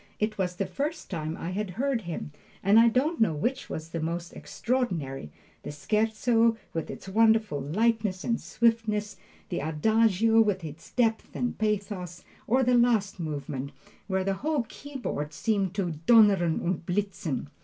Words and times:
It 0.19 0.35
was 0.39 0.55
the 0.55 0.65
first 0.65 1.11
time 1.11 1.37
I 1.37 1.51
had 1.51 1.69
heard 1.77 2.01
him, 2.01 2.31
and 2.63 2.79
I 2.79 2.87
don't 2.87 3.21
know 3.21 3.35
which 3.35 3.69
was 3.69 3.89
the 3.89 3.99
most 3.99 4.33
extraordinary 4.33 5.29
the 5.61 5.69
Scherzo, 5.69 6.57
with 6.73 6.89
its 6.89 7.07
wonderful 7.07 7.61
lightness 7.61 8.23
and 8.23 8.41
swiftness, 8.41 9.17
the 9.49 9.59
Adagio 9.59 10.41
with 10.41 10.63
its 10.63 10.89
depth 10.89 11.35
and 11.35 11.55
pathos, 11.55 12.23
or 12.47 12.63
the 12.63 12.73
last 12.73 13.19
movement, 13.19 13.73
where 14.07 14.23
the 14.23 14.33
whole 14.41 14.63
keyboard 14.69 15.33
seemed 15.33 15.75
to 15.75 15.91
"donnern 16.07 16.61
und 16.65 16.83
blitzen." 16.87 17.49